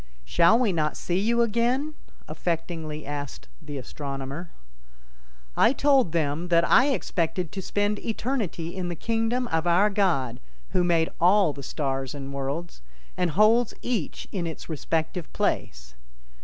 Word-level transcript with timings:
"Shall 0.25 0.57
we 0.57 0.73
not 0.73 0.97
see 0.97 1.19
you 1.19 1.43
again?" 1.43 1.93
affectingly 2.27 3.05
asked 3.05 3.47
the 3.61 3.77
astronomer. 3.77 4.49
I 5.55 5.73
told 5.73 6.11
them 6.11 6.47
that 6.47 6.67
I 6.67 6.87
expected 6.87 7.51
to 7.51 7.61
spend 7.61 7.99
eternity 7.99 8.75
in 8.75 8.87
the 8.89 8.95
kingdom 8.95 9.47
of 9.49 9.67
our 9.67 9.91
God 9.91 10.39
who 10.69 10.83
made 10.83 11.09
all 11.21 11.53
the 11.53 11.61
stars 11.61 12.15
and 12.15 12.33
worlds, 12.33 12.81
and 13.15 13.29
holds 13.29 13.75
each 13.83 14.27
in 14.31 14.47
its 14.47 14.67
respective 14.69 15.31
place. 15.33 15.93